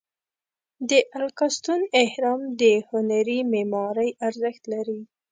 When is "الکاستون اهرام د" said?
1.17-2.63